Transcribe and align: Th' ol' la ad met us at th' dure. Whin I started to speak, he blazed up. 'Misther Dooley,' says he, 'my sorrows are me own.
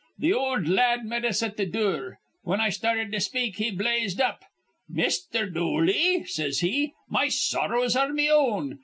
Th' 0.19 0.33
ol' 0.33 0.59
la 0.63 0.93
ad 0.93 1.05
met 1.05 1.23
us 1.25 1.43
at 1.43 1.57
th' 1.57 1.71
dure. 1.71 2.17
Whin 2.43 2.59
I 2.59 2.69
started 2.69 3.11
to 3.11 3.19
speak, 3.21 3.57
he 3.57 3.69
blazed 3.69 4.19
up. 4.19 4.43
'Misther 4.89 5.47
Dooley,' 5.47 6.23
says 6.23 6.61
he, 6.61 6.93
'my 7.07 7.27
sorrows 7.27 7.95
are 7.95 8.11
me 8.11 8.27
own. 8.27 8.79